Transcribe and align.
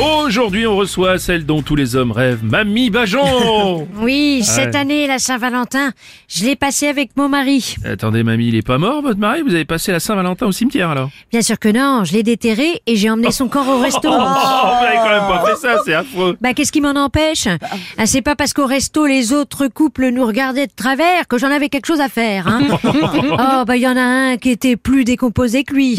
Aujourd'hui, 0.00 0.64
on 0.64 0.76
reçoit 0.76 1.18
celle 1.18 1.44
dont 1.44 1.60
tous 1.60 1.74
les 1.74 1.96
hommes 1.96 2.12
rêvent, 2.12 2.44
Mamie 2.44 2.88
Bajon 2.88 3.88
Oui, 4.00 4.42
cette 4.44 4.76
année, 4.76 5.08
la 5.08 5.18
Saint-Valentin, 5.18 5.90
je 6.28 6.44
l'ai 6.44 6.54
passée 6.54 6.86
avec 6.86 7.16
mon 7.16 7.28
mari. 7.28 7.74
Attendez, 7.84 8.22
Mamie, 8.22 8.48
il 8.48 8.54
est 8.54 8.62
pas 8.62 8.78
mort, 8.78 9.02
votre 9.02 9.18
mari? 9.18 9.42
Vous 9.42 9.54
avez 9.54 9.64
passé 9.64 9.90
la 9.90 9.98
Saint-Valentin 9.98 10.46
au 10.46 10.52
cimetière, 10.52 10.90
alors? 10.90 11.10
Bien 11.32 11.42
sûr 11.42 11.58
que 11.58 11.68
non, 11.68 12.04
je 12.04 12.12
l'ai 12.12 12.22
déterré 12.22 12.80
et 12.86 12.94
j'ai 12.94 13.10
emmené 13.10 13.32
son 13.32 13.48
corps 13.48 13.66
au 13.68 13.80
resto. 13.80 14.08
Oh, 14.08 14.08
vous 14.10 14.86
avez 14.86 14.96
quand 14.98 15.10
même 15.10 15.26
pas 15.28 15.44
fait 15.46 15.56
ça, 15.56 15.76
c'est 15.84 15.94
affreux 15.94 16.36
Bah 16.40 16.54
qu'est-ce 16.54 16.70
qui 16.70 16.80
m'en 16.80 16.90
empêche? 16.94 17.48
Ah, 17.96 18.06
C'est 18.06 18.22
pas 18.22 18.36
parce 18.36 18.52
qu'au 18.52 18.66
resto 18.66 19.04
les 19.06 19.32
autres 19.32 19.66
couples 19.66 20.10
nous 20.10 20.24
regardaient 20.24 20.68
de 20.68 20.72
travers 20.76 21.26
que 21.26 21.38
j'en 21.38 21.50
avais 21.50 21.68
quelque 21.68 21.86
chose 21.86 22.00
à 22.00 22.08
faire. 22.08 22.46
Hein 22.46 22.60
oh 22.84 23.64
bah 23.66 23.76
il 23.76 23.82
y 23.82 23.88
en 23.88 23.96
a 23.96 24.00
un 24.00 24.36
qui 24.36 24.50
était 24.50 24.76
plus 24.76 25.02
décomposé 25.04 25.64
que 25.64 25.74
lui. 25.74 25.98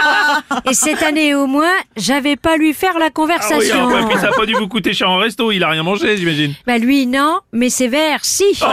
Et 0.70 0.74
cette 0.74 1.02
année 1.02 1.34
au 1.34 1.46
moins, 1.46 1.72
j'avais 1.96 2.36
pas 2.36 2.56
lui 2.56 2.72
faire 2.72 2.98
la 2.98 3.10
Ah 3.28 3.42
oui, 3.58 3.68
conversation. 3.68 3.86
ouais, 3.86 4.06
puis 4.08 4.18
ça 4.20 4.28
a 4.28 4.32
pas 4.32 4.46
dû 4.46 4.54
vous 4.54 4.68
coûter 4.68 4.92
cher 4.92 5.10
en 5.10 5.16
resto, 5.18 5.50
il 5.52 5.62
a 5.64 5.68
rien 5.68 5.82
mangé, 5.82 6.16
j'imagine. 6.16 6.54
Bah 6.66 6.78
lui 6.78 7.06
non, 7.06 7.38
mais 7.52 7.70
ses 7.70 7.88
verres 7.88 8.24
si. 8.24 8.44
Oh. 8.62 8.66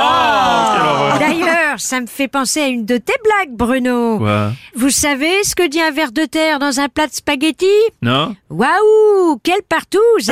D'ailleurs, 1.20 1.78
ça 1.80 2.00
me 2.02 2.08
fait 2.08 2.28
penser 2.28 2.62
à 2.62 2.68
une 2.68 2.86
de 2.86 2.98
tes 2.98 3.14
blagues, 3.24 3.56
Bruno. 3.56 4.18
Quoi? 4.20 4.52
Vous 4.76 4.90
savez 4.90 5.32
ce 5.44 5.56
que 5.56 5.68
dit 5.68 5.82
un 5.82 5.92
verre 5.92 6.12
de 6.12 6.26
terre 6.26 6.60
dans 6.60 6.80
un 6.80 6.90
plat 6.90 7.08
de 7.08 7.14
spaghettis? 7.14 7.66
Non 8.02 8.36
Waouh, 8.50 9.40
quelle 9.44 9.62
partouze 9.68 10.32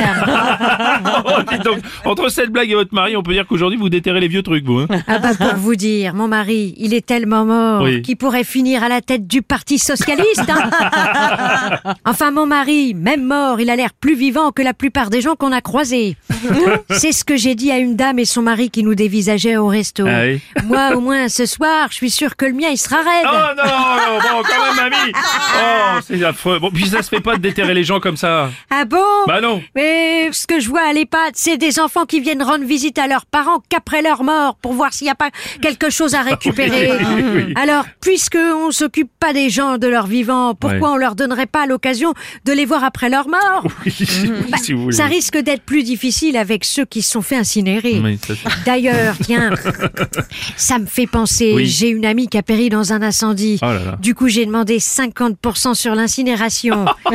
Oh, 1.24 1.42
donc, 1.64 1.78
entre 2.04 2.28
cette 2.28 2.50
blague 2.50 2.70
et 2.70 2.74
votre 2.74 2.94
mari, 2.94 3.16
on 3.16 3.22
peut 3.22 3.32
dire 3.32 3.46
qu'aujourd'hui 3.46 3.78
vous 3.78 3.88
déterrez 3.88 4.20
les 4.20 4.28
vieux 4.28 4.42
trucs, 4.42 4.64
vous. 4.64 4.80
Hein 4.80 4.86
Ah 5.08 5.18
bah 5.18 5.30
pour 5.38 5.54
vous 5.56 5.74
dire, 5.76 6.14
mon 6.14 6.28
mari, 6.28 6.74
il 6.78 6.94
est 6.94 7.04
tellement 7.04 7.44
mort 7.44 7.82
Oui. 7.82 8.02
qu'il 8.02 8.16
pourrait 8.16 8.44
finir 8.44 8.82
à 8.84 8.88
la 8.88 9.00
tête 9.00 9.26
du 9.26 9.42
Parti 9.42 9.78
Socialiste. 9.78 10.48
hein. 10.48 10.70
enfin, 12.06 12.30
mon 12.30 12.46
mari, 12.46 12.94
même 12.94 13.24
mort, 13.24 13.60
il 13.60 13.70
a 13.70 13.76
l'air 13.76 13.92
plus 14.02 14.16
vivant 14.16 14.50
que 14.50 14.62
la 14.62 14.74
plupart 14.74 15.10
des 15.10 15.20
gens 15.20 15.36
qu'on 15.36 15.52
a 15.52 15.60
croisés. 15.60 16.16
C'est 16.90 17.12
ce 17.12 17.24
que 17.24 17.36
j'ai 17.36 17.54
dit 17.54 17.70
à 17.70 17.78
une 17.78 17.94
dame 17.94 18.18
et 18.18 18.24
son 18.24 18.42
mari 18.42 18.68
qui 18.68 18.82
nous 18.82 18.96
dévisageaient 18.96 19.56
au 19.56 19.68
resto. 19.68 20.04
Ah 20.06 20.24
oui. 20.24 20.42
Moi, 20.64 20.96
au 20.96 21.00
moins, 21.00 21.28
ce 21.28 21.46
soir, 21.46 21.86
je 21.90 21.94
suis 21.94 22.10
sûre 22.10 22.36
que 22.36 22.44
le 22.44 22.52
mien, 22.52 22.68
il 22.68 22.76
sera 22.76 22.96
raide. 22.96 23.24
Oh 23.24 23.54
non, 23.56 23.64
non, 23.64 24.18
bon, 24.18 24.42
quand 24.42 24.74
même, 24.74 24.81
Oh, 25.14 25.98
c'est 26.06 26.22
affreux. 26.24 26.58
Bon, 26.58 26.70
puis 26.70 26.86
ça 26.86 27.02
se 27.02 27.08
fait 27.08 27.20
pas 27.20 27.36
de 27.36 27.40
déterrer 27.42 27.74
les 27.74 27.84
gens 27.84 28.00
comme 28.00 28.16
ça. 28.16 28.50
Ah 28.70 28.84
bon? 28.84 28.98
Bah 29.26 29.40
non 29.40 29.62
Mais 29.74 30.30
ce 30.32 30.46
que 30.46 30.60
je 30.60 30.68
vois 30.68 30.82
à 30.88 30.92
l'EHPAD, 30.92 31.32
c'est 31.34 31.56
des 31.56 31.78
enfants 31.80 32.04
qui 32.06 32.20
viennent 32.20 32.42
rendre 32.42 32.64
visite 32.64 32.98
à 32.98 33.06
leurs 33.06 33.26
parents 33.26 33.62
qu'après 33.68 34.02
leur 34.02 34.22
mort 34.24 34.56
pour 34.56 34.72
voir 34.74 34.92
s'il 34.92 35.06
n'y 35.06 35.10
a 35.10 35.14
pas 35.14 35.30
quelque 35.60 35.90
chose 35.90 36.14
à 36.14 36.22
récupérer. 36.22 36.90
Oui, 36.92 37.22
oui, 37.22 37.44
oui. 37.48 37.54
Alors, 37.56 37.84
puisque 38.00 38.36
on 38.36 38.70
s'occupe 38.70 39.10
pas 39.18 39.32
des 39.32 39.50
gens 39.50 39.78
de 39.78 39.86
leur 39.86 40.06
vivant, 40.06 40.54
pourquoi 40.54 40.72
Ouais. 40.78 40.94
on 40.94 40.96
leur 40.96 41.14
donnerait 41.14 41.46
pas 41.46 41.66
l'occasion 41.66 42.14
de 42.44 42.52
les 42.52 42.64
voir 42.64 42.82
après 42.84 43.08
leur 43.10 43.28
mort? 43.28 43.66
Oui, 43.84 43.92
si 44.62 44.72
vous 44.72 44.84
voulez. 44.84 44.96
Ça 44.96 45.06
risque 45.06 45.36
d'être 45.38 45.62
plus 45.62 45.82
difficile 45.82 46.36
avec 46.36 46.64
ceux 46.64 46.84
qui 46.84 47.02
se 47.02 47.10
sont 47.10 47.22
fait 47.22 47.36
incinérer. 47.36 48.00
D'ailleurs, 48.64 49.14
tiens, 49.22 49.50
ça 50.56 50.78
me 50.78 50.86
fait 50.86 51.06
penser, 51.06 51.64
j'ai 51.64 51.88
une 51.88 52.04
amie 52.04 52.28
qui 52.28 52.38
a 52.38 52.42
péri 52.42 52.68
dans 52.68 52.92
un 52.92 53.02
incendie. 53.02 53.58
Oh 53.62 53.66
là 53.66 53.74
là. 53.84 53.98
Du 54.00 54.14
coup, 54.14 54.28
j'ai 54.28 54.46
demandé 54.46 54.78
50% 54.92 55.74
sur 55.74 55.94
l'incinération. 55.94 56.84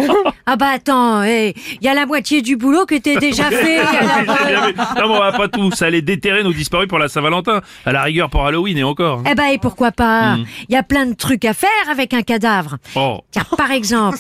ah 0.50 0.56
bah 0.56 0.70
attends, 0.74 1.24
il 1.24 1.54
y 1.82 1.88
a 1.88 1.94
la 1.94 2.06
moitié 2.06 2.42
du 2.42 2.56
boulot 2.56 2.86
qui 2.86 2.96
était 2.96 3.18
déjà 3.18 3.44
fait. 3.52 3.78
Non, 3.84 4.64
mais 4.96 5.04
on 5.04 5.20
va 5.20 5.32
pas 5.34 5.48
tout. 5.50 5.72
Ça 5.72 5.86
allait 5.88 6.02
déterrer 6.02 6.44
nos 6.44 6.54
disparus 6.54 6.88
pour 6.88 7.00
la 7.00 7.10
Saint-Valentin. 7.10 7.62
À 7.86 7.92
la 7.92 8.02
rigueur 8.04 8.30
pour 8.30 8.46
Halloween 8.46 8.78
et 8.78 8.84
encore. 8.84 9.24
Eh 9.30 9.36
ben 9.36 9.46
et 9.48 9.58
pourquoi 9.58 9.92
pas? 9.92 10.38
Il 10.70 10.74
y 10.74 10.78
a 10.78 10.84
plein 10.84 11.06
de 11.06 11.14
trucs 11.14 11.44
à 11.46 11.54
faire 11.54 11.70
avec 11.92 12.14
un 12.14 12.22
cadavre. 12.22 12.78
Oh. 12.96 13.20
Tiens, 13.32 13.44
par 13.58 13.72
exemple, 13.78 14.18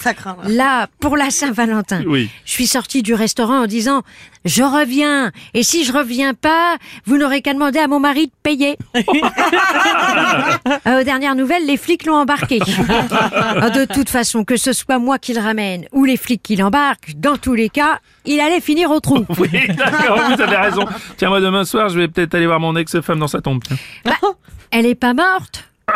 là, 0.47 0.87
pour 0.99 1.15
la 1.17 1.29
Saint-Valentin, 1.29 2.03
Oui. 2.05 2.29
je 2.45 2.51
suis 2.51 2.67
sortie 2.67 3.01
du 3.03 3.13
restaurant 3.13 3.61
en 3.63 3.67
disant 3.67 4.01
«Je 4.45 4.63
reviens, 4.63 5.31
et 5.53 5.63
si 5.63 5.83
je 5.85 5.91
reviens 5.93 6.33
pas, 6.33 6.75
vous 7.05 7.17
n'aurez 7.17 7.41
qu'à 7.41 7.53
demander 7.53 7.79
à 7.79 7.87
mon 7.87 7.99
mari 7.99 8.27
de 8.27 8.31
payer.» 8.43 8.77
Euh, 10.87 11.01
Aux 11.01 11.03
dernières 11.03 11.35
nouvelles, 11.35 11.65
les 11.65 11.77
flics 11.77 12.05
l'ont 12.05 12.15
embarqué. 12.17 12.59
Euh, 12.61 13.69
De 13.69 13.85
toute 13.85 14.09
façon, 14.09 14.43
que 14.43 14.57
ce 14.57 14.73
soit 14.73 14.99
moi 14.99 15.17
qui 15.19 15.33
le 15.33 15.39
ramène 15.41 15.85
ou 15.91 16.03
les 16.05 16.16
flics 16.17 16.43
qui 16.43 16.55
l'embarquent, 16.55 17.13
dans 17.15 17.37
tous 17.37 17.53
les 17.53 17.69
cas, 17.69 17.99
il 18.25 18.39
allait 18.39 18.61
finir 18.61 18.91
au 18.91 18.99
trou. 18.99 19.25
Oui, 19.39 19.49
d'accord, 19.67 20.19
vous 20.35 20.41
avez 20.41 20.57
raison. 20.57 20.85
Tiens, 21.17 21.29
moi, 21.29 21.39
demain 21.39 21.63
soir, 21.63 21.89
je 21.89 21.99
vais 21.99 22.07
peut-être 22.07 22.33
aller 22.35 22.47
voir 22.47 22.59
mon 22.59 22.75
ex-femme 22.75 23.19
dans 23.19 23.27
sa 23.27 23.41
tombe. 23.41 23.61
Bah, 24.03 24.11
elle 24.71 24.85
est 24.85 24.95
pas 24.95 25.13
morte 25.13 25.63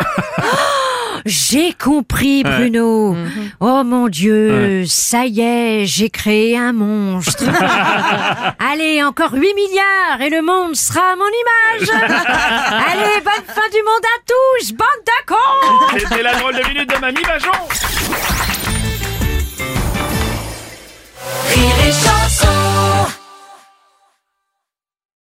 Oh, 1.14 1.18
J'ai 1.26 1.72
compris, 1.74 2.42
Bruno. 2.42 3.14
Oh 3.60 3.82
mon 3.84 4.08
Dieu, 4.08 4.84
ça 4.86 5.26
y 5.26 5.40
est, 5.40 5.84
j'ai 5.86 6.08
créé 6.10 6.56
un 6.56 6.72
monstre. 6.72 7.44
Allez, 8.72 9.02
encore 9.02 9.32
8 9.32 9.40
milliards 9.54 10.20
et 10.20 10.30
le 10.30 10.42
monde 10.42 10.74
sera 10.74 11.00
à 11.12 11.16
mon 11.16 11.24
image. 11.26 11.90
Allez, 11.90 13.20
bonne 13.22 13.46
fin 13.46 13.68
du 13.70 13.82
monde 13.82 14.04
à 14.04 14.18
tous, 14.26 14.72
bande 14.72 14.88
de 15.06 15.26
cons 15.26 15.98
C'était 15.98 16.22
la 16.22 16.34
drôle 16.36 16.54
de 16.54 16.68
minute 16.68 16.88
de 16.88 17.00
Mamie 17.00 17.22
Bajon 17.22 17.50